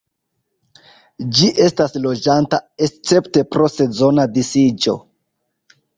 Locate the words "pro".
3.53-3.69